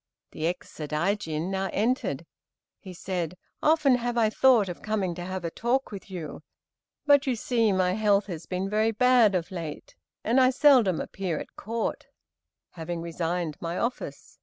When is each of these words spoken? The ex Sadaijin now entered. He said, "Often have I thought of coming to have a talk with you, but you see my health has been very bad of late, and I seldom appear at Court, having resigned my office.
The 0.31 0.47
ex 0.47 0.71
Sadaijin 0.73 1.51
now 1.51 1.69
entered. 1.71 2.25
He 2.79 2.91
said, 2.91 3.37
"Often 3.61 3.97
have 3.97 4.17
I 4.17 4.31
thought 4.31 4.67
of 4.67 4.81
coming 4.81 5.13
to 5.13 5.21
have 5.23 5.45
a 5.45 5.51
talk 5.51 5.91
with 5.91 6.09
you, 6.09 6.41
but 7.05 7.27
you 7.27 7.35
see 7.35 7.71
my 7.71 7.93
health 7.93 8.25
has 8.25 8.47
been 8.47 8.67
very 8.67 8.89
bad 8.89 9.35
of 9.35 9.51
late, 9.51 9.93
and 10.23 10.41
I 10.41 10.49
seldom 10.49 10.99
appear 10.99 11.37
at 11.37 11.55
Court, 11.55 12.07
having 12.71 13.03
resigned 13.03 13.57
my 13.61 13.77
office. 13.77 14.39